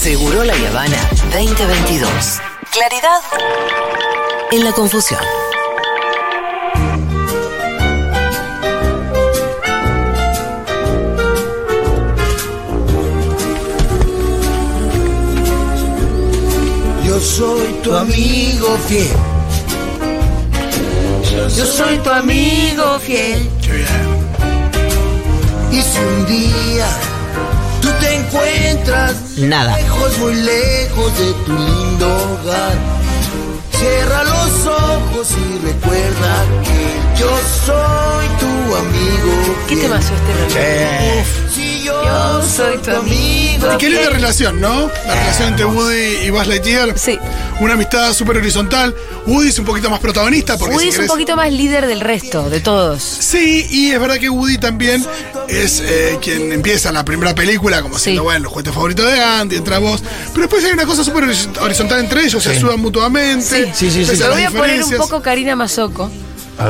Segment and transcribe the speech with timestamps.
[0.00, 0.96] Seguro la Habana
[1.30, 2.10] 2022.
[2.72, 3.20] Claridad
[4.50, 5.20] en la confusión.
[17.04, 19.06] Yo soy tu amigo fiel.
[21.54, 23.50] Yo soy tu amigo fiel.
[25.70, 26.88] Y si un día
[28.30, 29.76] encuentras Nada.
[29.76, 32.78] lejos, muy lejos de tu lindo hogar,
[33.72, 37.30] cierra los ojos y recuerda que yo
[37.66, 39.56] soy tu amigo.
[39.68, 39.82] ¿Qué fiel.
[39.82, 41.09] temazo este
[42.82, 43.74] tu amigo.
[43.74, 44.90] Y qué linda relación, ¿no?
[45.06, 46.98] La relación entre Woody y Buzz Lightyear.
[46.98, 47.18] Sí.
[47.60, 48.94] Una amistad súper horizontal.
[49.26, 52.00] Woody es un poquito más protagonista porque Woody si es un poquito más líder del
[52.00, 53.02] resto, de todos.
[53.02, 55.04] Sí, y es verdad que Woody también
[55.48, 58.24] es eh, quien empieza la primera película como siendo, Sí.
[58.24, 60.02] bueno, los juguetes favoritos de Andy, entra vos.
[60.32, 63.44] Pero después hay una cosa súper horiz- horizontal entre ellos, se ayudan mutuamente.
[63.44, 63.72] Sí.
[63.74, 64.16] Sí, sí, sí.
[64.16, 66.10] las voy a poner un poco Karina Mazoco,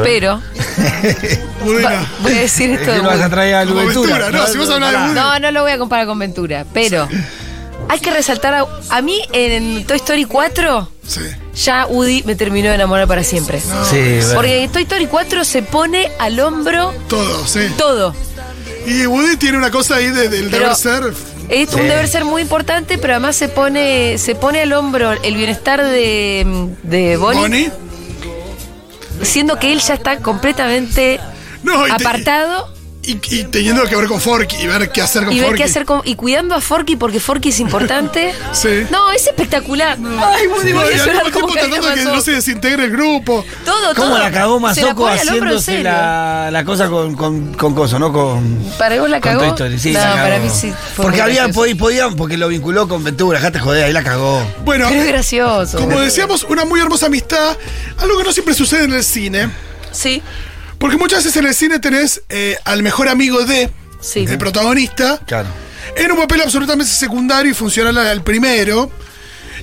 [0.03, 0.41] pero
[1.85, 3.31] va- voy a decir es esto que de vas a Woody.
[3.31, 4.19] traer a Como Ventura.
[4.19, 5.15] Ventura, no, si vos hablas de Woody.
[5.15, 7.09] No, no lo voy a comparar con Ventura, pero
[7.89, 11.21] hay que resaltar a, a mí en Toy Story 4 Sí.
[11.57, 13.59] ya Woody me terminó de enamorar para siempre.
[13.61, 13.67] Sí,
[14.21, 14.35] bueno.
[14.35, 17.61] Porque en Toy Story 4 se pone al hombro Todo, sí.
[17.77, 18.15] todo.
[18.87, 21.13] Y Woody tiene una cosa ahí de- del Pero- deber ser.
[21.49, 21.77] Es Sí.
[21.81, 25.83] un deber ser muy importante, pero además se pone, se pone al hombro el bienestar
[25.83, 26.47] de,
[26.85, 27.71] de Bonnie, Bonnie.
[29.23, 31.21] Siendo que él ya está completamente
[31.63, 32.70] No, apartado
[33.03, 35.59] y, y teniendo que ver con Forky y ver qué hacer con y ver Forky.
[35.63, 38.35] qué hacer con, y cuidando a Forky porque Forky es importante.
[38.53, 38.85] Sí.
[38.91, 39.97] No, es espectacular.
[39.97, 40.03] Ay,
[40.49, 42.85] No, voy y a al llorar mismo como tiempo tratando de que no se desintegre
[42.85, 43.45] el grupo.
[43.65, 44.19] Todo, ¿Cómo todo.
[44.19, 48.59] la cagó Mazoco haciéndose la, la cosa con, con, con coso, no con.
[48.79, 49.55] ¿Para vos la con cagó?
[49.55, 49.79] Toy Story?
[49.79, 50.23] Sí, no, la cagó.
[50.23, 50.73] para mí sí.
[50.97, 54.43] Porque muy había, podían, podían- porque lo vinculó con Ventura, dejate joder, ahí la cagó.
[54.65, 55.79] Bueno, Pero es gracioso.
[55.79, 57.57] como decíamos, una muy hermosa amistad.
[57.99, 59.49] Algo que no siempre sucede en el cine.
[59.93, 60.23] Sí,
[60.81, 64.25] Porque muchas veces en el cine tenés eh, al mejor amigo de sí.
[64.29, 65.49] el protagonista Claro.
[65.95, 68.91] en un papel absolutamente secundario y funcional al primero.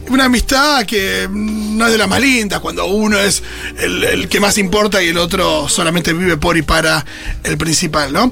[0.09, 3.41] Una amistad que no es de las más lindas, cuando uno es
[3.80, 7.03] el, el que más importa y el otro solamente vive por y para
[7.44, 8.31] el principal, ¿no?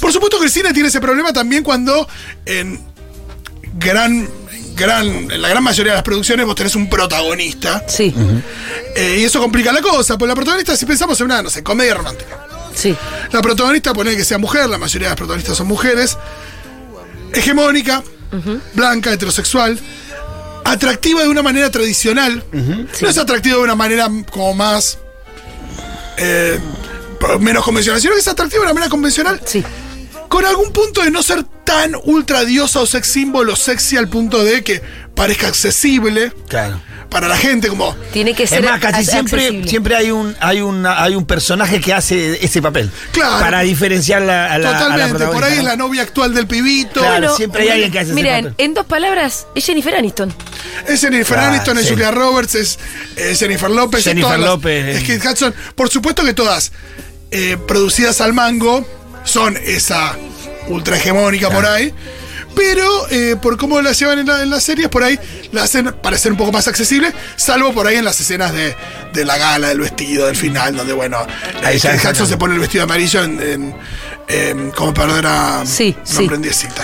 [0.00, 2.08] Por supuesto que el cine tiene ese problema también cuando
[2.46, 2.80] en
[3.78, 4.26] gran,
[4.74, 7.84] gran, en la gran mayoría de las producciones vos tenés un protagonista.
[7.88, 8.14] Sí,
[8.96, 11.62] eh, y eso complica la cosa, pues la protagonista, si pensamos en una, no sé,
[11.62, 12.46] comedia romántica.
[12.74, 12.96] sí.
[13.32, 16.16] La protagonista, poner que sea mujer, la mayoría de las protagonistas son mujeres.
[17.32, 18.02] Hegemónica,
[18.74, 19.78] blanca, heterosexual.
[20.64, 22.44] Atractiva de una manera tradicional.
[22.52, 24.98] No es atractiva de una manera como más.
[26.18, 26.58] eh,
[27.40, 29.40] menos convencional, sino que es atractiva de una manera convencional.
[29.44, 29.62] Sí.
[30.32, 34.08] Con algún punto de no ser tan ultra diosa o sex symbol o sexy al
[34.08, 34.80] punto de que
[35.14, 36.80] parezca accesible Claro.
[37.10, 37.94] para la gente, como.
[38.14, 39.68] Tiene que Es ser más, casi siempre, accesible.
[39.68, 42.90] siempre hay un, hay una, hay un personaje que hace ese papel.
[43.12, 43.40] Claro.
[43.40, 46.32] Para diferenciar la, a la, a la Totalmente, por protagonista, ahí es la novia actual
[46.32, 47.00] del pibito.
[47.00, 48.54] Claro, siempre hay alguien que hace ese Mira, papel.
[48.56, 50.34] en dos palabras, es Jennifer Aniston.
[50.88, 51.90] Es Jennifer Ah, Aniston, es.
[51.90, 52.78] Julia Roberts, es,
[53.16, 54.00] es Jennifer López.
[54.00, 54.96] es Jennifer las- López.
[54.96, 55.54] Es Kate Hudson.
[55.74, 56.72] Por supuesto que todas
[57.30, 58.86] eh, producidas al mango
[59.24, 60.16] son esa
[60.68, 61.92] ultra hegemónica por ahí.
[62.54, 65.18] Pero eh, por cómo las llevan en, la- en las series, por ahí
[65.52, 68.76] la hacen parecer un poco más accesible, salvo por ahí en las escenas de,
[69.14, 71.16] de la gala, del vestido, del final, donde, bueno,
[71.64, 71.94] Ahí eh, ya.
[72.10, 73.74] Hudson se pone el vestido amarillo en, en-
[74.28, 76.16] en- como perder a Sí, sí.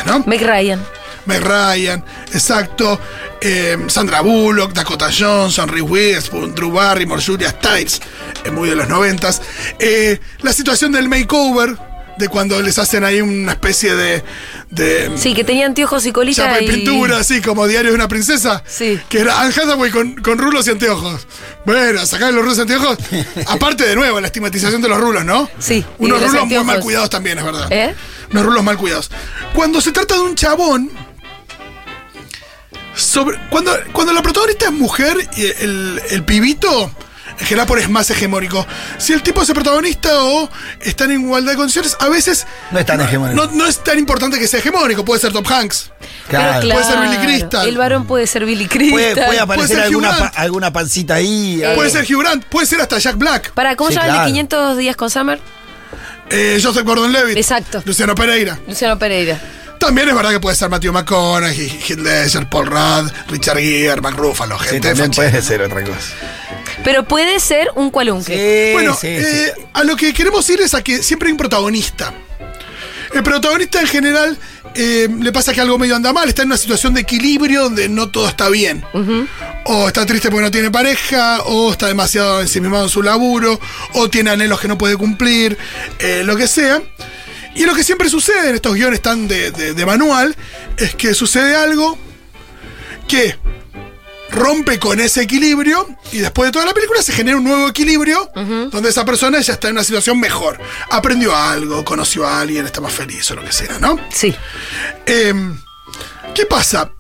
[0.06, 0.20] ¿no?
[0.26, 0.82] Meg Ryan.
[1.26, 2.98] Meg Ryan, exacto.
[3.42, 8.00] eh, Sandra Bullock, Dakota Johnson, Reese Witherspoon, Drew Barrymore, Julia Stiles,
[8.44, 9.42] eh, muy de los noventas.
[9.78, 11.76] Eh, la situación del makeover,
[12.18, 14.24] de cuando les hacen ahí una especie de.
[14.70, 16.68] de Sí, que tenía anteojos y colita chapa y y...
[16.68, 18.62] pintura, así como diario de una princesa.
[18.66, 19.00] Sí.
[19.08, 21.26] Que era Anne Hathaway con, con rulos y anteojos.
[21.64, 22.98] Bueno, sacar los rulos y anteojos.
[23.46, 25.48] Aparte, de nuevo, la estigmatización de los rulos, ¿no?
[25.58, 27.68] Sí, Unos rulos muy mal cuidados también, es verdad.
[27.70, 27.94] ¿Eh?
[28.32, 29.10] Unos rulos mal cuidados.
[29.54, 30.90] Cuando se trata de un chabón.
[32.94, 36.90] Sobre, cuando, cuando la protagonista es mujer y el, el pibito,
[37.38, 38.66] en general por es más hegemónico.
[38.98, 40.48] Si el tipo es el protagonista o
[40.80, 43.46] están en igualdad de condiciones, a veces No es tan hegemónico.
[43.46, 45.04] no, no es tan importante que sea hegemónico.
[45.04, 45.90] Puede ser Tom Hanks.
[46.28, 46.68] Claro.
[46.68, 47.68] Puede ser Billy Crystal.
[47.68, 48.90] El varón puede ser Billy Crystal.
[48.92, 51.62] Puede, puede aparecer ser alguna, pa- alguna pancita ahí.
[51.74, 52.44] Puede ser Hugh Grant.
[52.44, 53.52] Puede ser hasta Jack Black.
[53.52, 54.26] Para, ¿cómo Sí, se llama el claro.
[54.26, 55.40] de 500 días con Summer?
[56.30, 57.36] Eh, Joseph Gordon-Levitt.
[57.36, 57.82] Exacto.
[57.84, 58.58] Luciano Pereira.
[58.66, 59.40] Luciano Pereira.
[59.78, 64.16] También es verdad que puede ser Matthew McConaughey, Heath Ledger, Paul Rudd, Richard Gere, Mark
[64.16, 65.98] Ruffalo, Sí, gente también puede ser otra cosa.
[66.84, 68.34] Pero puede ser un cualunque.
[68.68, 71.38] Sí, Bueno, sí, eh, a lo que queremos ir es a que siempre hay un
[71.38, 72.14] protagonista.
[73.12, 74.38] El protagonista en general
[74.74, 77.88] eh, le pasa que algo medio anda mal, está en una situación de equilibrio donde
[77.88, 78.84] no todo está bien.
[79.64, 83.58] O está triste porque no tiene pareja, o está demasiado ensimismado en su laburo,
[83.94, 85.56] o tiene anhelos que no puede cumplir,
[85.98, 86.82] eh, lo que sea.
[87.54, 90.36] Y lo que siempre sucede en estos guiones tan de, de- de manual
[90.76, 91.98] es que sucede algo
[93.08, 93.36] que
[94.30, 98.30] rompe con ese equilibrio y después de toda la película se genera un nuevo equilibrio
[98.34, 100.58] donde esa persona ya está en una situación mejor.
[100.90, 103.98] Aprendió algo, conoció a alguien, está más feliz o lo que sea, ¿no?
[104.12, 104.34] Sí.
[105.06, 105.34] Eh,
[106.34, 106.90] ¿Qué pasa?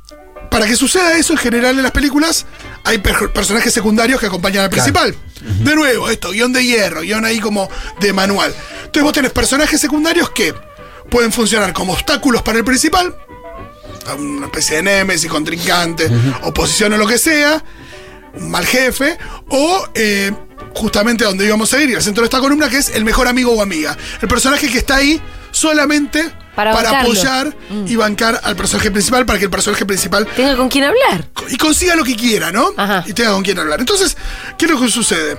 [0.50, 2.46] Para que suceda eso en general en las películas,
[2.84, 5.14] hay per- personajes secundarios que acompañan al principal.
[5.60, 7.68] De nuevo, esto, guion de hierro, guion ahí como
[8.00, 8.54] de manual.
[8.78, 10.54] Entonces vos tenés personajes secundarios que
[11.10, 13.14] pueden funcionar como obstáculos para el principal,
[14.14, 16.10] una especie de némesis, contrincante,
[16.42, 17.62] oposición o lo que sea,
[18.34, 19.16] un mal jefe,
[19.48, 20.32] o eh,
[20.74, 23.04] justamente a donde íbamos a ir, y al centro de esta columna, que es el
[23.04, 23.96] mejor amigo o amiga.
[24.20, 25.20] El personaje que está ahí
[25.50, 27.56] solamente Para apoyar
[27.86, 31.24] y bancar al personaje principal para que el personaje principal Tenga con quién hablar.
[31.48, 32.70] y consiga lo que quiera, ¿no?
[32.76, 33.04] Ajá.
[33.06, 33.80] Y tenga con quién hablar.
[33.80, 34.16] Entonces,
[34.58, 35.38] ¿qué es lo que sucede?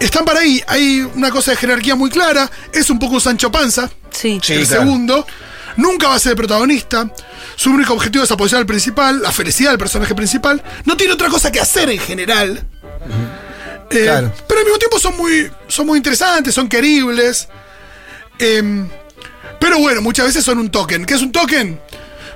[0.00, 3.50] Están para ahí, hay una cosa de jerarquía muy clara, es un poco un Sancho
[3.50, 4.40] Panza, Sí.
[4.42, 4.84] Sí, el claro.
[5.78, 7.10] Nunca va a ser el protagonista,
[7.56, 11.28] su único objetivo es apoyar al principal, la felicidad del personaje principal, no tiene otra
[11.28, 12.62] cosa que hacer en general.
[13.90, 14.30] Eh, Claro.
[14.46, 17.48] Pero al mismo tiempo son muy, son muy interesantes, son queribles.
[18.38, 18.86] Em,
[19.58, 21.06] pero bueno, muchas veces son un token.
[21.06, 21.80] ¿Qué es un token?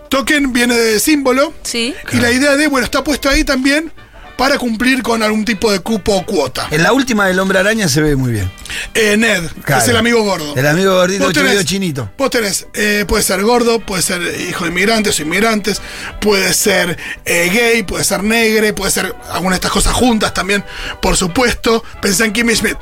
[0.08, 1.52] Token viene de símbolo.
[1.62, 1.94] Sí.
[2.10, 3.92] Y la idea de, bueno, está puesto ahí también
[4.36, 6.66] para cumplir con algún tipo de cupo o cuota.
[6.70, 8.50] En la última del hombre araña se ve muy bien.
[8.94, 10.54] Eh, Ned, que es el amigo gordo.
[10.56, 12.10] El amigo gordito, Vos tenés- medio chinito.
[12.18, 15.80] Vos tenés, eh, puede ser gordo, puede ser hijo de inmigrantes o inmigrantes,
[16.20, 20.64] puede ser eh, gay, puede ser negre, puede ser alguna de estas cosas juntas también,
[21.00, 21.84] por supuesto.
[22.00, 22.76] Pensá en Kimmy Schmidt.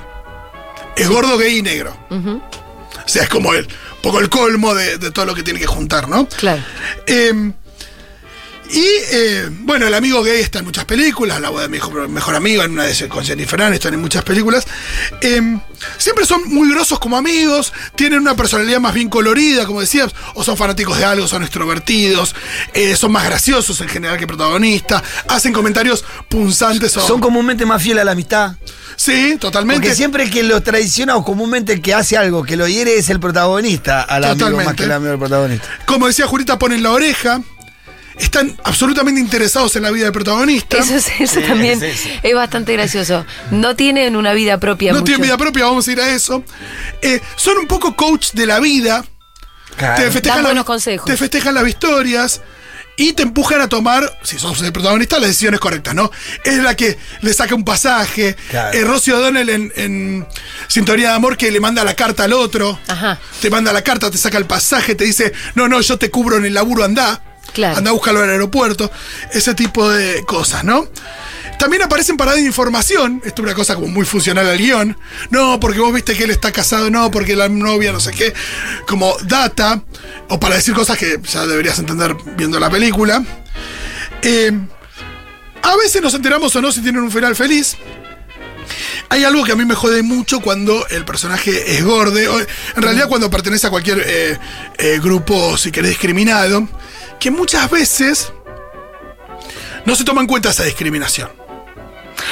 [0.97, 1.97] Es gordo, gay y negro.
[2.11, 5.58] O sea, es como el, un poco el colmo de, de todo lo que tiene
[5.58, 6.26] que juntar, ¿no?
[6.29, 6.62] Claro.
[7.06, 7.52] Eh,
[8.73, 12.09] y eh, bueno, el amigo gay está en muchas películas, la boda de mi mejor,
[12.09, 14.67] mejor amigo, en una de con Jennifer Aniston, en muchas películas.
[15.21, 15.59] Eh,
[15.99, 20.45] siempre son muy grosos como amigos, tienen una personalidad más bien colorida, como decías, o
[20.45, 22.35] son fanáticos de algo, son extrovertidos,
[22.75, 27.07] eh, son más graciosos en general que protagonistas, hacen comentarios punzantes o.
[27.07, 28.57] Son comúnmente más fieles a la amistad.
[28.97, 29.81] Sí, totalmente.
[29.81, 33.09] Porque siempre que lo traiciona o comúnmente el que hace algo que lo hiere es
[33.09, 34.77] el protagonista al amigo más Totalmente.
[34.77, 35.67] que el amigo del protagonista.
[35.87, 37.41] Como decía Jurita, ponen la oreja.
[38.21, 40.79] Están absolutamente interesados en la vida del protagonista.
[40.79, 43.25] Eso, es- eso también es bastante gracioso.
[43.51, 44.93] No tienen una vida propia.
[44.93, 45.07] No mucho.
[45.07, 46.45] tienen vida propia, vamos a ir a eso.
[47.03, 49.05] Eh, son un poco coach de la vida.
[49.77, 50.03] Claro.
[50.05, 51.07] Te festejan, Dan la- buenos consejos.
[51.07, 52.43] te festejan las victorias
[52.97, 56.11] y te empujan a tomar, si sos el protagonista, las decisiones correctas, ¿no?
[56.45, 58.37] Es la que le saca un pasaje.
[58.51, 58.77] Claro.
[58.77, 60.27] Eh, O'Donnell en, en
[60.69, 62.79] Sintonía de Amor que le manda la carta al otro.
[62.89, 63.19] Ajá.
[63.41, 66.37] Te manda la carta, te saca el pasaje, te dice, no, no, yo te cubro
[66.37, 67.23] en el laburo, andá.
[67.76, 68.91] Andá a buscarlo al aeropuerto.
[69.32, 70.88] Ese tipo de cosas, ¿no?
[71.58, 73.20] También aparecen paradas de información.
[73.25, 74.97] Esto es una cosa como muy funcional al guion.
[75.31, 78.32] No, porque vos viste que él está casado, no, porque la novia, no sé qué.
[78.87, 79.82] Como data,
[80.29, 83.23] o para decir cosas que ya deberías entender viendo la película.
[84.23, 84.52] Eh,
[85.62, 87.76] a veces nos enteramos o no si tienen un final feliz.
[89.11, 92.82] Hay algo que a mí me jode mucho cuando el personaje es gorde, o en
[92.82, 94.38] realidad cuando pertenece a cualquier eh,
[94.79, 96.69] eh, grupo, si querés, discriminado,
[97.21, 98.33] que muchas veces
[99.85, 101.31] no se toma en cuenta esa discriminación.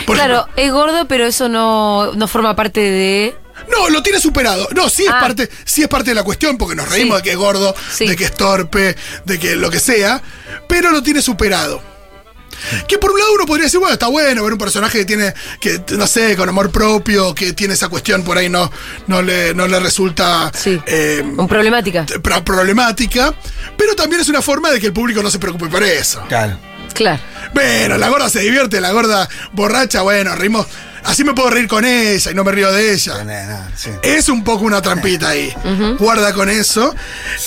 [0.06, 3.36] Por claro, ejemplo, es gordo, pero eso no, no forma parte de.
[3.70, 4.68] no, lo tiene superado.
[4.74, 5.20] No, sí es, Ah.
[5.20, 7.22] parte, sí es parte de la cuestión, porque nos reímos Sí.
[7.22, 8.06] de que es gordo, Sí.
[8.06, 10.22] de que es torpe, de que lo que sea,
[10.68, 11.82] pero lo tiene superado.
[12.86, 15.34] Que por un lado uno podría decir, bueno, está bueno ver un personaje que tiene,
[15.60, 18.70] que no sé, con amor propio, que tiene esa cuestión por ahí no,
[19.06, 20.80] no, le, no le resulta Sí.
[20.86, 22.04] eh, Un problemática.
[22.22, 23.34] pro- problemática,
[23.76, 26.22] pero también es una forma de que el público no se preocupe por eso.
[26.28, 26.58] Claro.
[26.94, 27.20] Claro.
[27.54, 30.66] Bueno, la gorda se divierte, la gorda borracha, bueno, rimos,
[31.04, 33.22] así me puedo reír con ella y no me río de ella.
[33.24, 33.90] No, no, sí.
[34.02, 35.54] Es un poco una trampita ahí.
[35.98, 36.94] Guarda con eso.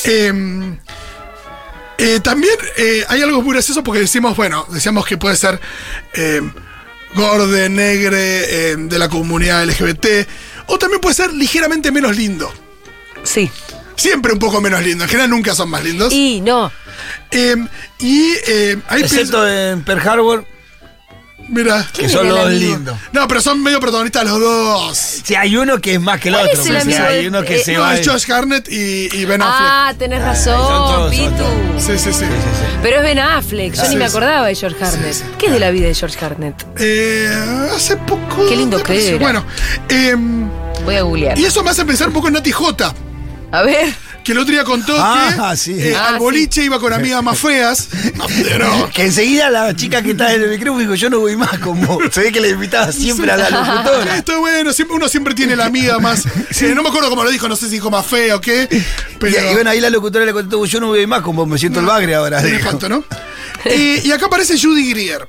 [0.05, 0.77] Eh,
[2.01, 5.60] eh, también eh, hay algo muy gracioso porque decimos, bueno, decíamos que puede ser
[6.13, 6.41] eh,
[7.13, 10.27] gorde, negre, eh, de la comunidad LGBT,
[10.67, 12.51] o también puede ser ligeramente menos lindo.
[13.24, 13.50] Sí.
[13.96, 15.03] Siempre un poco menos lindo.
[15.03, 16.12] En general nunca son más lindos.
[16.12, 16.72] Y no.
[17.29, 17.55] Eh,
[18.00, 20.46] y eh, ahí Excepto en Pearl Harbor,
[21.51, 21.86] Mira.
[21.91, 22.60] que ¿Quién son los amigo?
[22.60, 22.98] lindos.
[23.12, 24.98] No, pero son medio protagonistas los dos.
[25.24, 26.62] Sí, hay uno que es más que el ¿Cuál otro.
[26.62, 27.96] es el sí, amigo hay de- uno que eh, se No, va.
[27.98, 29.70] es Josh Garnett y, y Ben Affleck.
[29.70, 31.43] Ah, tenés son razón, todos, son Pitu.
[31.43, 31.84] todos.
[31.84, 32.25] Sí, sí, sí.
[32.81, 34.10] Pero es Ben Affleck, yo Sí, ni me sí.
[34.10, 35.13] acordaba de George Hartnett.
[35.13, 35.24] sí.
[35.38, 36.65] ¿Qué es de la vida de George Hartnett?
[36.79, 38.48] Eh, hace poco.
[38.48, 39.10] Qué lindo me que pareció.
[39.15, 39.20] era.
[39.20, 39.46] Bueno,
[39.89, 40.50] em,
[40.86, 41.38] Voy a googlear.
[41.38, 42.93] y eso me hace pensar un poco en Nati J.
[43.51, 43.93] A ver.
[44.23, 45.75] Que el otro día contó Ah, que sí.
[45.77, 46.19] eh, Ah, al sí.
[46.19, 47.87] boliche iba con amigas más feas.
[48.59, 51.57] No, Que enseguida la chica que está en el micrófono dijo, yo no voy más
[51.59, 51.99] como.
[52.11, 54.17] Se ve que le invitaba siempre a la locutora.
[54.17, 56.25] Esto es bueno, siempre, uno siempre tiene la amiga más.
[56.25, 58.67] eh, no me acuerdo cómo lo dijo, no sé si dijo más fea o qué.
[59.19, 59.31] Pero.
[59.47, 61.79] Y, y bueno, ahí la locutora le contestó, yo no voy más como me siento
[61.79, 62.39] el bagre ahora.
[62.39, 63.03] Un espanto, ¿no?
[63.65, 65.27] Eh, y acá aparece Judy Greer.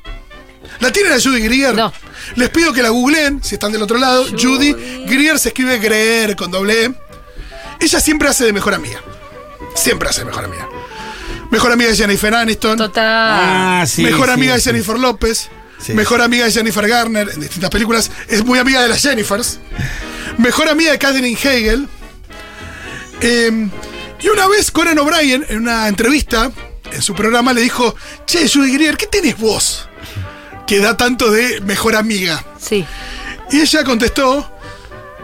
[0.81, 1.75] ¿La tienen a Judy Greer?
[1.75, 1.93] No.
[2.37, 4.25] Les pido que la googleen, si están del otro lado.
[4.41, 4.73] Judy,
[5.07, 6.93] Greer se escribe Greer con doble E.
[7.83, 9.03] Ella siempre hace de mejor amiga.
[9.75, 10.69] Siempre hace de mejor amiga.
[11.51, 12.79] Mejor amiga de Jennifer Aniston.
[12.79, 13.05] Total.
[13.05, 14.03] Ah, sí.
[14.03, 14.65] mejor sí, amiga de sí.
[14.67, 15.51] Jennifer López.
[15.79, 15.93] Sí.
[15.95, 18.11] Mejor amiga de Jennifer Garner en distintas películas.
[18.29, 19.59] Es muy amiga de las Jennifers.
[20.39, 21.89] Mejor amiga de Catherine Hegel.
[23.21, 23.69] Eh,
[24.21, 26.53] y una vez Conan O'Brien, en una entrevista
[26.93, 27.97] en su programa, le dijo:
[28.27, 29.89] Che, Judy Greer, ¿qué tenés vos?
[30.69, 32.45] Que da tanto de mejor amiga.
[32.61, 32.87] Sí.
[33.51, 34.53] Y ella contestó,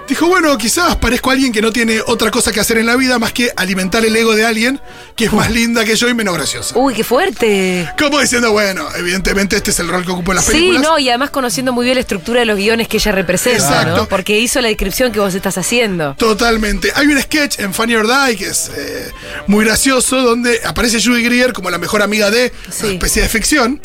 [0.08, 3.18] dijo, bueno, quizás parezco alguien que no tiene otra cosa que hacer en la vida
[3.18, 4.80] más que alimentar el ego de alguien
[5.14, 6.78] que es más linda que yo y menos graciosa.
[6.78, 7.88] Uy, qué fuerte.
[7.98, 10.82] Como diciendo, bueno, evidentemente este es el rol que ocupo en las Sí, películas.
[10.82, 13.96] no, y además conociendo muy bien la estructura de los guiones que ella representa, Exacto.
[13.96, 14.08] ¿no?
[14.08, 16.14] Porque hizo la descripción que vos estás haciendo.
[16.18, 16.92] Totalmente.
[16.94, 19.10] Hay un sketch en Funny or Die que es eh,
[19.46, 22.84] muy gracioso, donde aparece Judy Greer como la mejor amiga de Sí.
[22.84, 23.80] una especie de ficción,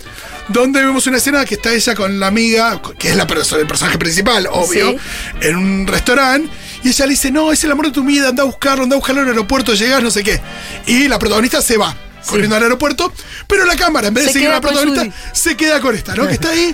[0.54, 3.68] donde vemos una escena que está ella con la amiga, que es la perso- el
[3.68, 4.98] personaje principal, obvio, Sí.
[5.42, 6.50] en un restaurante,
[6.84, 8.96] y ella le dice, no, es el amor de tu vida, anda a buscarlo, anda
[8.96, 10.40] a buscarlo al aeropuerto, llegas, no sé qué.
[10.86, 11.96] Y la protagonista se va.
[12.26, 13.12] Corriendo al aeropuerto,
[13.48, 16.16] pero la cámara, en vez de Se seguir a la protagonista, se queda con esta,
[16.16, 16.26] ¿no?
[16.26, 16.74] Que está ahí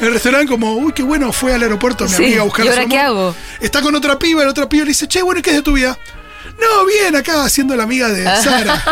[0.00, 2.64] en el restaurante como, uy, qué bueno, fue al aeropuerto mi Sí, amiga a buscar
[2.66, 3.16] ¿y a su ahora qué amor".
[3.28, 3.34] hago?
[3.60, 5.62] Está con otra piba, el otro piba le dice, che, bueno, ¿y qué es de
[5.62, 5.96] tu vida?
[6.60, 8.82] No, bien, acá haciendo la amiga de Sara.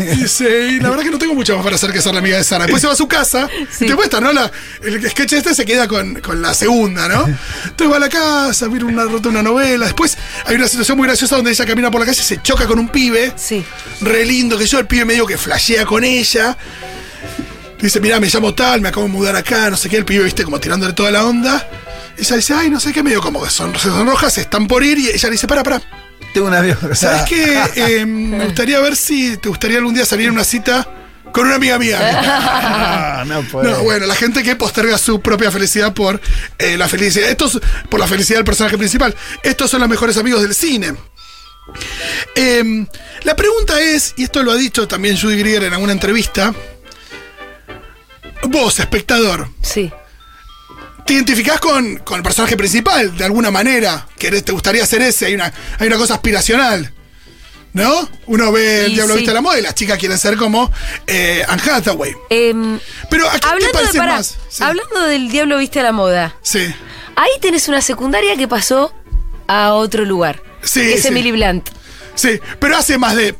[0.00, 2.36] dice, y la verdad que no tengo mucho más para hacer que ser la amiga
[2.36, 2.64] de Sara.
[2.64, 3.84] Después se va a su casa Sí.
[3.84, 4.32] y te muestra, ¿no?
[4.32, 4.50] La-
[4.82, 7.26] el sketch este se queda con, con la segunda, ¿no?
[7.64, 9.86] Entonces va a la casa, mira una rota una novela.
[9.86, 12.66] Después hay una situación muy graciosa donde ella camina por la calle y se choca
[12.66, 13.32] con un pibe.
[13.36, 13.64] Sí.
[14.00, 16.56] Re lindo que yo, el pibe medio que flashea con ella.
[17.80, 20.24] Dice, mira, me llamo tal, me acabo de mudar acá, no sé qué, el pibe,
[20.24, 21.66] viste, como tirándole toda la onda.
[22.18, 24.84] Ella dice, ay, no sé qué, medio como que son, se sonroja, se están por
[24.84, 25.80] ir, y ella le dice, para, para.
[26.32, 26.78] Tengo un avión.
[26.82, 27.60] o sea, ¿Sabes qué?
[27.76, 30.88] Eh, me gustaría ver si te gustaría algún día salir en una cita
[31.32, 31.98] con una amiga mía.
[33.22, 33.70] Ah, no puede.
[33.70, 36.20] No, bueno, la gente que posterga su propia felicidad por
[36.58, 37.28] eh, la felicidad.
[37.28, 37.60] Estos,
[37.90, 39.14] por la felicidad del personaje principal.
[39.42, 40.94] Estos son los mejores amigos del cine.
[42.34, 42.86] Eh,
[43.24, 46.54] la pregunta es, y esto lo ha dicho también Judy Greer en alguna entrevista.
[48.44, 49.92] Vos, espectador, Sí.
[51.10, 54.06] ¿Te identificás con, con el personaje principal de alguna manera?
[54.16, 55.26] ¿Querés, ¿Te gustaría ser ese?
[55.26, 56.92] Hay una, hay una cosa aspiracional.
[57.72, 58.08] ¿No?
[58.26, 59.18] Uno ve el Y Diablo sí.
[59.18, 60.70] Viste a la Moda y las chicas quieren ser como
[61.08, 62.14] eh, Anne Hathaway.
[62.28, 62.78] Em,
[63.10, 64.36] Pero ¿a te hablando, de, parece pará, más?
[64.48, 64.62] Sí.
[64.62, 66.72] hablando del Diablo Viste a la Moda, Sí.
[67.16, 68.94] ahí tenés una secundaria que pasó
[69.48, 70.40] a otro lugar.
[70.62, 71.08] Sí, que es sí.
[71.08, 71.68] Emily Blunt.
[72.14, 73.34] Sí, pero hace más de.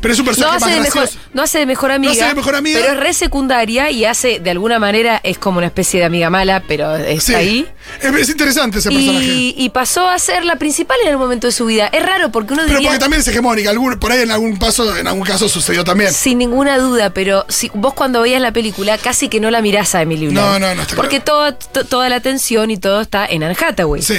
[0.00, 1.26] Pero es un No personaje hace, más de mejor, gracioso.
[1.34, 2.12] no hace de mejor amiga.
[2.12, 2.78] hace de mejor amiga.
[2.80, 6.30] Pero es re secundaria y hace, de alguna manera, es como una especie de amiga
[6.30, 7.34] mala, pero está Sí.
[7.34, 7.66] ahí.
[8.00, 9.24] Es, es interesante ese personaje.
[9.24, 11.88] Y, y pasó a ser la principal en algún momento de su vida.
[11.92, 12.90] Es raro porque uno Pero diría.
[12.90, 13.70] porque también es hegemónica.
[13.70, 16.12] Algún, por ahí en algún paso, en algún caso sucedió también.
[16.12, 19.94] Sin ninguna duda, pero si vos cuando veías la película casi que no la mirás
[19.94, 20.38] a Emily Blunt.
[20.38, 23.56] No, no, no está Porque toda, to- toda la atención y todo está en Anne
[23.60, 24.02] Hathaway.
[24.02, 24.18] Sí.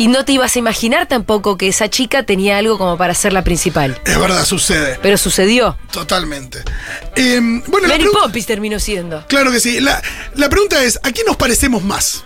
[0.00, 3.34] Y no te ibas a imaginar tampoco que esa chica tenía algo como para ser
[3.34, 4.00] la principal.
[4.06, 4.98] Es verdad, sucede.
[5.02, 5.76] Pero sucedió.
[5.92, 6.62] Totalmente.
[7.16, 9.26] Eh, bueno, Mary Poppins terminó siendo.
[9.26, 9.78] Claro que sí.
[9.78, 10.00] La,
[10.36, 12.24] la pregunta es: ¿a quién nos parecemos más?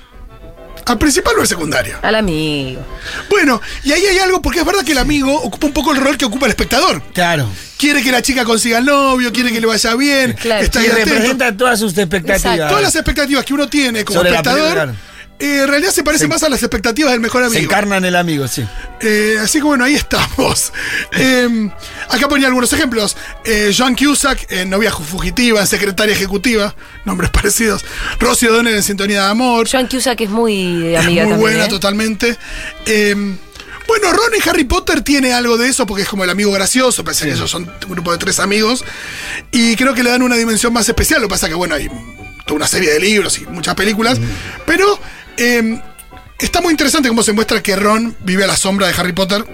[0.86, 1.98] ¿Al principal o al secundario?
[2.02, 2.80] Al amigo.
[3.28, 5.96] Bueno, y ahí hay algo, porque es verdad que el amigo ocupa un poco el
[5.96, 7.02] rol que ocupa el espectador.
[7.12, 7.48] Claro.
[7.76, 10.62] Quiere que la chica consiga al novio, quiere que le vaya bien, Claro.
[10.62, 12.44] está Y representa todas sus expectativas.
[12.44, 12.68] Exacto.
[12.68, 14.94] Todas las expectativas que uno tiene como Sobre espectador,
[15.44, 17.62] eh, en realidad se parece Se- más a las expectativas del mejor Se amigo.
[17.64, 18.64] encarna en el amigo, sí.
[19.00, 20.72] Eh, así que bueno, ahí estamos.
[21.16, 21.70] Eh,
[22.08, 23.16] acá ponía algunos ejemplos.
[23.44, 26.74] Eh, Joan Cusack en Novia Fugitiva, en Secretaria Ejecutiva,
[27.04, 27.84] nombres parecidos.
[28.18, 29.68] Rosy O'Donnell en Sintonía de Amor.
[29.70, 31.40] Joan Cusack es muy amiga es muy también.
[31.40, 31.68] buena, ¿eh?
[31.68, 32.36] totalmente.
[32.86, 33.14] Eh,
[33.86, 37.04] bueno, Ron en Harry Potter tiene algo de eso porque es como el amigo gracioso,
[37.04, 38.82] parece que ellos son un grupo de tres amigos.
[39.52, 41.20] Y creo que le dan una dimensión más especial.
[41.20, 41.88] Lo que pasa que, bueno, hay
[42.46, 44.18] toda una serie de libros y muchas películas.
[44.66, 44.98] Pero
[45.36, 45.80] eh,
[46.38, 49.44] está muy interesante cómo se muestra que Ron vive a la sombra de Harry Potter.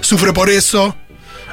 [0.00, 0.96] Sufre por eso.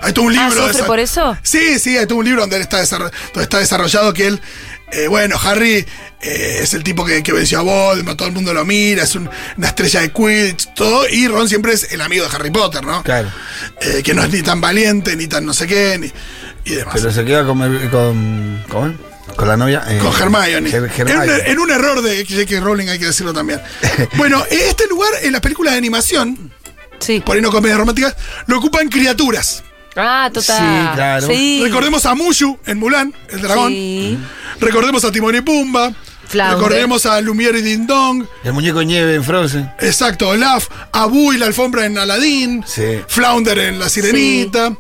[0.01, 0.67] Hay todo un Ah, libro.
[0.67, 1.37] ¿sufre por eso?
[1.41, 4.41] Sí, sí, hay todo un libro donde él está, desarro- donde está desarrollado que él.
[4.91, 5.85] eh, bueno, Harry
[6.21, 9.15] eh, es el tipo que, que venció a Voldemort, todo el mundo lo mira, es
[9.15, 12.85] un- una estrella de Quidditch, todo, y Ron siempre es el amigo de Harry Potter,
[12.85, 13.03] ¿no?
[13.03, 13.29] Claro.
[13.81, 16.09] Eh, que no es ni tan valiente, ni tan no sé qué, ni,
[16.63, 16.93] y demás.
[16.95, 17.59] Pero se queda con.
[17.89, 18.93] con ¿Cómo?
[19.35, 19.83] Con la novia.
[19.87, 20.69] eh, Con Hermione.
[20.69, 20.89] Her- En, un,
[21.21, 21.51] Hermione.
[21.51, 22.59] en un error de J.K.
[22.59, 23.61] Rowling, hay que decirlo también.
[24.17, 26.51] bueno, este lugar en las películas de animación,
[26.99, 27.19] Sí.
[27.25, 28.15] por ahí no comedias románticas,
[28.47, 29.63] lo ocupan criaturas.
[29.95, 30.57] Ah, total.
[30.57, 31.27] Sí, claro.
[31.27, 31.61] Sí.
[31.63, 33.71] Recordemos a Mushu en Mulan, el dragón.
[33.71, 34.17] Sí.
[34.59, 35.93] Recordemos a Timón y Pumba.
[36.27, 36.55] Flounder.
[36.57, 38.25] Recordemos a Lumiere y Ding Dong.
[38.43, 39.71] El muñeco de nieve en Frozen.
[39.79, 42.99] Exacto, Olaf, Abu y la alfombra en Aladdin, Sí.
[43.07, 44.75] Flounder en La Sirenita,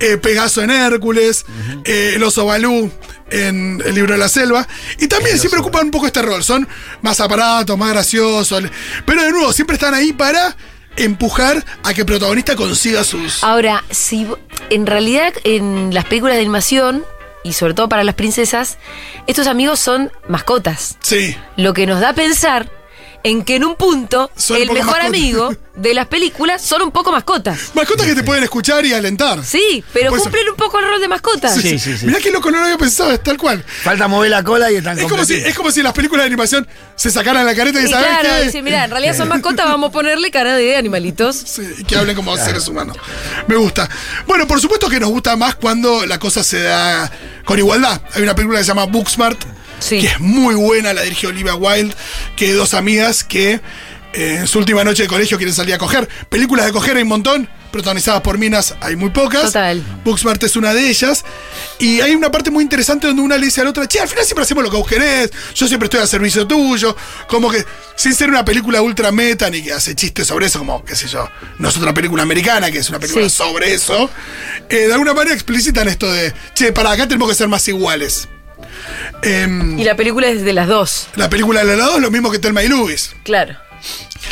[0.00, 1.44] eh, Pegaso en Hércules,
[1.84, 2.90] eh, el oso Balú
[3.30, 4.66] en El libro de la selva.
[4.98, 6.66] Y también siempre ocupan un poco este rol, son
[7.02, 8.64] más aparatos, más graciosos.
[9.04, 10.56] Pero de nuevo, siempre están ahí para
[10.96, 13.44] empujar a que el protagonista consiga sus...
[13.44, 14.26] Ahora, si
[14.70, 17.04] en realidad en las películas de animación,
[17.42, 18.78] y sobre todo para las princesas,
[19.26, 20.96] estos amigos son mascotas.
[21.00, 21.36] Sí.
[21.56, 22.70] Lo que nos da a pensar
[23.28, 25.06] en que en un punto Son el mejor mascotas.
[25.06, 27.72] amigo de las películas son un poco mascotas.
[27.74, 29.44] Mascotas que te pueden escuchar y alentar.
[29.44, 31.54] Sí, pero Pues- cumplen un poco el rol de mascotas.
[31.54, 32.06] Sí, sí, sí.
[32.06, 33.62] Mirá que loco, no lo había pensado, es tal cual.
[33.82, 36.28] Falta mover la cola y están Es como, si, es como si las películas de
[36.28, 38.44] animación se sacaran la careta y Y ¿sabes claro, qué?
[38.46, 41.36] dice, mira, en realidad son mascotas, vamos a ponerle cara de animalitos.
[41.36, 42.96] Sí, y que hablen como seres humanos.
[43.48, 43.88] Me gusta.
[44.26, 47.10] Bueno, por supuesto que nos gusta más cuando la cosa se da
[47.44, 48.00] con igualdad.
[48.14, 49.38] Hay una película que se llama Booksmart,
[49.78, 50.00] Sí.
[50.00, 51.94] que es muy buena, la dirige Olivia Wilde,
[52.36, 53.60] que dos amigas que
[54.12, 56.08] eh, en su última noche de colegio quieren salir a coger.
[56.28, 59.42] Películas de coger hay un montón, protagonizadas por minas hay muy pocas.
[59.42, 59.82] Total.
[60.04, 61.22] Booksmart es una de ellas.
[61.78, 64.08] Y hay una parte muy interesante donde una le dice a la otra, che, al
[64.08, 66.96] final siempre hacemos lo que vos querés, yo siempre estoy al servicio tuyo.
[67.28, 67.62] Como que,
[67.96, 71.08] sin ser una película ultra meta ni que hace chistes sobre eso, como, qué sé
[71.08, 71.28] yo,
[71.58, 73.36] no es otra película americana, que es una película Sí.
[73.36, 74.08] sobre eso.
[74.70, 78.28] eh, de alguna manera explicitan esto de, che, para acá tenemos que ser más iguales.
[79.22, 81.08] Em, Y la película es de las dos.
[81.16, 83.14] la película de la 2 lo mismo que Telma y Lewis.
[83.24, 83.56] Claro.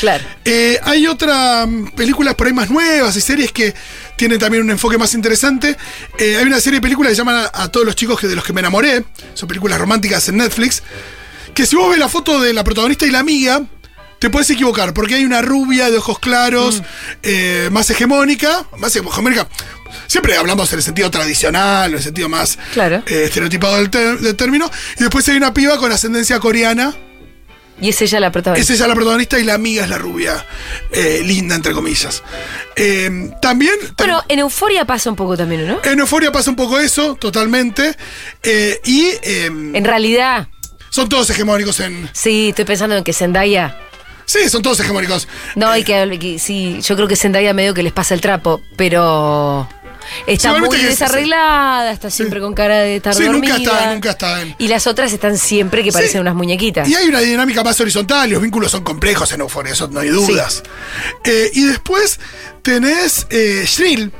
[0.00, 0.24] Claro.
[0.44, 3.74] Eh, hay otras mm, películas por ahí más nuevas y series que
[4.16, 5.76] tienen también un enfoque más interesante.
[6.18, 8.26] Eh, hay una serie de películas que se llaman a, a todos los chicos que
[8.26, 9.04] de los que me enamoré.
[9.34, 10.82] Son películas románticas en Netflix.
[11.54, 13.62] Que si vos ves la foto de la protagonista y la amiga,
[14.18, 16.82] te puedes equivocar, porque hay una rubia de ojos claros,
[17.22, 19.46] eh, más hegemónica, más hegemónica.
[20.14, 23.02] Siempre hablamos en el sentido tradicional, en el sentido más Claro.
[23.04, 23.90] eh, estereotipado del,
[24.36, 24.70] término.
[24.96, 26.94] Y después hay una piba con ascendencia coreana.
[27.80, 28.74] Y es ella la Es protagonista.
[28.74, 30.46] ella la protagonista y la amiga es la rubia,
[30.92, 32.22] eh, linda, entre comillas.
[32.76, 35.80] Eh, también, Bueno, en Euforia pasa un poco también, ¿no?
[35.82, 37.96] en Euforia pasa un poco eso, totalmente.
[38.84, 40.46] Y eh, En realidad,
[40.90, 42.08] son todos hegemónicos en.
[42.12, 43.76] sí, estoy pensando en que Zendaya.
[44.26, 45.26] Sí, son todos hegemónicos.
[45.56, 48.62] No, hay que, que- sí, yo creo que Zendaya medio que les pasa el trapo,
[48.76, 49.68] pero
[50.26, 53.72] está Sí, muy desarreglada, está siempre con cara de estar Sí, nunca dormida.
[53.72, 56.88] está, nunca está Y las otras están siempre que parecen unas muñequitas.
[56.88, 60.08] Y hay una dinámica más horizontal, los vínculos son complejos en Euphoria, eso no hay
[60.08, 60.62] dudas.
[61.24, 62.18] Eh, y después
[62.62, 64.12] tenés eh, Shrill,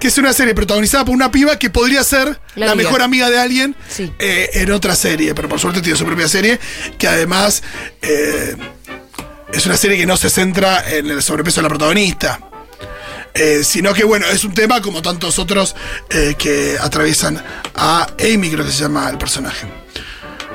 [0.00, 3.38] que es una serie protagonizada por una piba que podría ser La mejor amiga de
[3.40, 4.12] alguien Sí.
[4.18, 6.60] eh, en otra serie, pero por suerte tiene su propia serie,
[6.98, 7.62] que además
[8.02, 8.54] eh,
[9.52, 12.38] es una serie que no se centra en el sobrepeso de la protagonista.
[13.34, 15.76] Eh, sino que bueno, es un tema como tantos otros
[16.10, 17.42] eh, que atraviesan
[17.74, 19.66] a Amy, creo que se llama el personaje.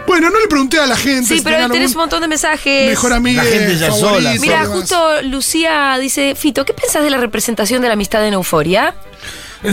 [0.05, 1.27] Bueno, no le pregunté a la gente.
[1.27, 2.89] Sí, si pero tenés un montón de mensajes.
[2.89, 3.43] Mejor amiga.
[3.43, 7.87] La gente ya sola, Mira, justo Lucía dice, Fito, ¿qué pensás de la representación de
[7.87, 8.93] la amistad en Euforia?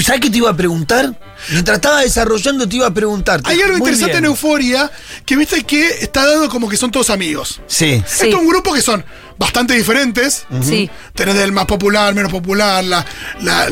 [0.03, 1.13] ¿Sabes qué te iba a preguntar?
[1.51, 3.41] Mientras estaba desarrollando te iba a preguntar.
[3.45, 4.25] Hay algo Muy interesante bien.
[4.25, 4.91] en Euforia
[5.27, 7.61] que viste que está dado como que son todos amigos.
[7.67, 8.01] Sí.
[8.07, 8.27] Sí.
[8.27, 9.05] Esto es un grupo que son
[9.40, 10.46] bastante diferentes.
[10.62, 10.88] Sí.
[11.14, 13.05] Tenés del más popular, menos popular, la,
[13.40, 13.68] la,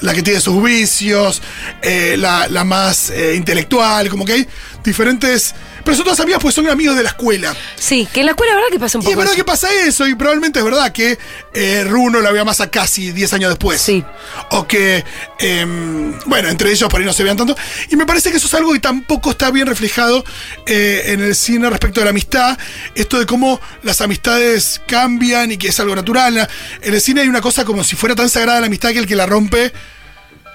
[0.00, 1.42] la que tiene sus vicios,
[1.82, 4.48] eh, la, la más eh, intelectual, como que hay
[4.82, 5.54] diferentes.
[5.84, 7.54] Pero son todas amigas pues son amigos de la escuela.
[7.76, 9.40] Sí, que en la escuela, ¿verdad que pasa un Y poco es verdad eso?
[9.40, 11.18] que pasa eso, y probablemente es verdad que
[11.54, 13.80] eh, Runo la vea más a casi 10 años después.
[13.80, 14.04] Sí.
[14.50, 15.04] O que,
[15.38, 17.56] em, bueno, entre ellos por ahí no se vean tanto.
[17.90, 20.24] Y me parece que eso es algo que tampoco está bien reflejado
[20.66, 22.58] eh, en el cine respecto de la amistad.
[22.94, 26.48] Esto de cómo las amistades cambian y que es algo natural.
[26.80, 29.06] En el cine hay una cosa como si fuera tan sagrada la amistad que el
[29.06, 29.72] que la rompe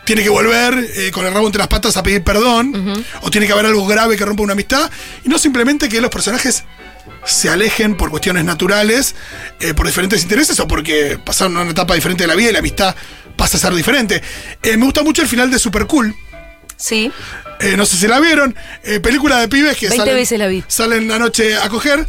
[0.07, 3.45] tiene que volver eh, con el rabo entre las patas a pedir perdón, o tiene
[3.45, 4.89] que haber algo grave que rompa una amistad,
[5.25, 6.63] y no simplemente que los personajes
[7.25, 9.15] se alejen por cuestiones naturales,
[9.59, 12.59] eh, por diferentes intereses, o porque pasaron una etapa diferente de la vida y la
[12.59, 12.95] amistad
[13.35, 14.23] pasa a ser diferente.
[14.63, 16.15] Eh, me gusta mucho el final de Super Cool.
[16.77, 17.11] Sí.
[17.59, 18.55] Eh, no sé si la vieron.
[19.03, 20.63] película de pibes que 20 salen, veces la vi.
[20.67, 22.07] salen la noche a coger.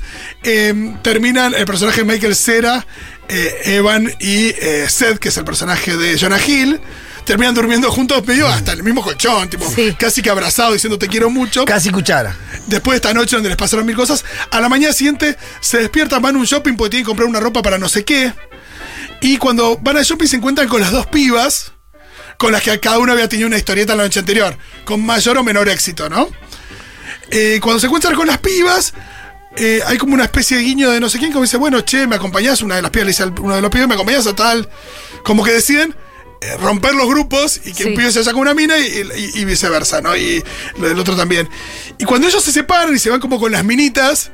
[1.03, 2.87] terminan el personaje de Michael Cera,
[3.29, 4.53] Evan y
[4.89, 6.81] Seth, que es el personaje de Jonah Hill.
[7.29, 9.95] Terminan durmiendo juntos medio hasta el mismo colchón, tipo, Sí.
[9.99, 11.67] casi que abrazados diciendo te quiero mucho.
[11.67, 12.35] Casi cuchara.
[12.69, 16.23] Después de esta noche donde les pasaron mil cosas, a la mañana siguiente se despiertan,
[16.23, 18.33] van a un shopping porque tienen que comprar una ropa para no sé qué.
[19.21, 21.73] Y cuando van al shopping se encuentran con las dos pibas,
[22.39, 25.45] con las que cada uno había tenido una historieta la noche anterior, con mayor o
[25.45, 26.31] menor éxito, ¿no?
[27.31, 28.95] Eh, cuando se encuentran con las pibas,
[29.55, 32.07] eh, hay como una especie de guiño de no sé quién, como dice, bueno, che,
[32.07, 34.27] me acompañás, una de las pibas le dice a uno de los pibes, me acompañás
[34.27, 34.67] a tal.
[35.25, 35.95] Como que deciden
[36.61, 37.89] romper los grupos y que Sí.
[37.91, 40.17] un pibe se saca una mina y, y- y viceversa, ¿no?
[40.17, 40.43] Y
[40.79, 41.49] lo del otro también.
[41.99, 44.31] Y cuando ellos se separan y se van como con las minitas,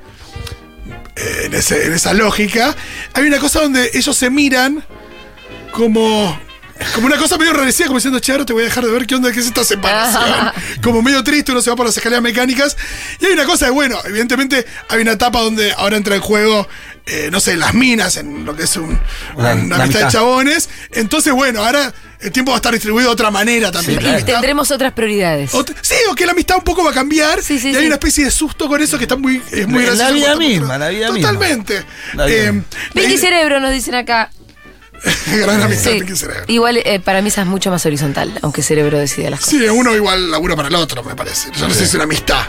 [1.17, 2.75] eh, en, ese- en esa lógica,
[3.14, 4.85] hay una cosa donde ellos se miran
[5.73, 6.38] como.
[6.95, 9.07] Como una cosa medio enrarecida, como diciendo, che, ahora te voy a dejar de ver
[9.07, 10.53] qué onda, qué es esta separación.
[10.83, 12.77] como medio triste, uno se va por las escaleras mecánicas.
[13.21, 16.67] Y hay una cosa de, bueno, evidentemente hay una etapa donde ahora entra en juego,
[17.07, 18.99] eh, no sé, las minas, en lo que es un,
[19.37, 20.69] La- una la amistad de chabones.
[20.93, 23.93] Entonces, bueno, ahora el tiempo va a estar distribuido de otra manera también.
[23.93, 24.17] Sí, La claro.
[24.19, 25.53] amistad- Tendremos otras prioridades.
[25.55, 27.41] Ot- sí, o que la amistad un poco va a cambiar.
[27.43, 29.85] Sí, sí, y hay una especie de susto con eso que está muy, es muy
[29.85, 30.15] La gracioso.
[30.15, 31.31] vida misma, la vida misma.
[31.33, 31.85] Totalmente.
[32.15, 32.69] La vida Eh, misma.
[32.95, 34.31] Pinky la- Cerebro nos dicen acá.
[35.37, 35.99] Gran amistad, Sí.
[35.99, 36.45] Pinky Cerebro.
[36.49, 39.59] Igual eh, para mí esa es mucho más horizontal, aunque Cerebro decida las cosas.
[39.59, 41.51] Sí, uno igual labura para el otro, me parece.
[41.57, 42.43] Yo no sé si es una amistad.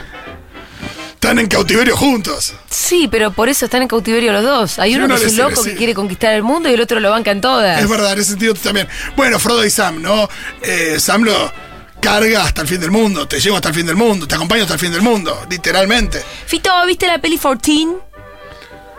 [1.13, 2.53] Están en cautiverio juntos.
[2.69, 4.79] Sí, pero por eso están en cautiverio los dos.
[4.79, 5.71] Hay uno uno que es un loco sí.
[5.71, 7.81] que quiere conquistar el mundo y el otro lo banca en todas.
[7.81, 8.87] Es verdad, en ese sentido también.
[9.15, 10.29] Bueno, Frodo y Sam, ¿no?
[10.61, 11.51] Eh, Sam lo
[11.99, 14.61] carga hasta el fin del mundo, te llevo hasta el fin del mundo, te acompaño
[14.61, 16.23] hasta el fin del mundo, literalmente.
[16.45, 17.87] Fito, ¿viste la peli 14?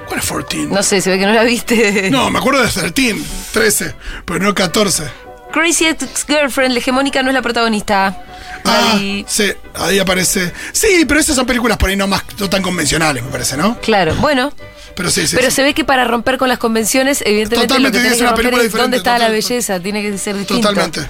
[0.07, 0.66] ¿Cuál es 14?
[0.66, 2.11] No sé, se ve que no la viste.
[2.11, 3.16] No, me acuerdo de 13,
[3.53, 5.05] 13, pero no 14.
[5.53, 8.23] Crazy Ex-Girlfriend, la hegemónica, no es la protagonista.
[8.64, 10.53] Ah, Ahí- sí, ahí aparece.
[10.73, 13.79] Sí, pero esas son películas por ahí no más no tan convencionales, me parece, ¿no?
[13.81, 14.53] Claro, bueno.
[14.95, 15.37] Pero sí, sí.
[15.37, 15.57] pero sí.
[15.57, 18.35] se ve que para romper con las convenciones, evidentemente Totalmente, lo que tiene que una
[18.35, 20.69] película es dónde diferente, está la belleza, tiene que ser distinto.
[20.69, 21.07] Totalmente.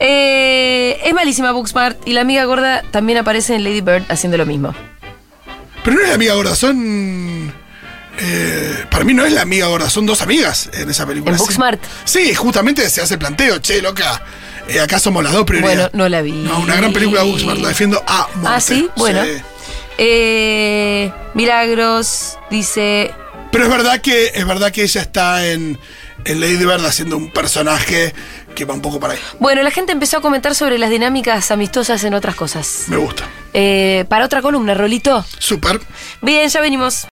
[0.00, 4.46] Eh, es malísima Booksmart y la amiga gorda también aparece en Lady Bird haciendo lo
[4.46, 4.74] mismo.
[5.84, 7.52] Pero no es la amiga gorda, son.
[8.18, 11.32] Eh, para mí no es la amiga gorda, son dos amigas en esa película.
[11.32, 11.38] ¿En.
[11.38, 11.80] Booksmart?
[12.04, 14.22] Sí, justamente se hace el planteo, che, loca.
[14.68, 15.76] eh, acá somos las dos prioridades.
[15.76, 16.32] Bueno, no la vi.
[16.32, 18.48] No, una gran película de Booksmart, la defiendo a muerte.
[18.56, 19.22] Ah, sí, bueno.
[19.24, 19.30] Sí.
[19.98, 23.12] Eh, Milagros dice.
[23.50, 25.78] Pero es verdad que es verdad que ella está en,
[26.24, 28.14] en Lady Bird haciendo un personaje
[28.54, 29.20] que va un poco para ahí.
[29.38, 32.84] Bueno, la gente empezó a comentar sobre las dinámicas amistosas en otras cosas.
[32.88, 33.24] Me gusta.
[33.54, 35.24] Eh, para otra columna, Rolito.
[35.38, 35.80] Súper.
[36.20, 37.06] Bien, ya venimos.